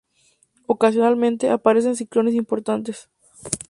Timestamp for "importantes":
2.33-3.07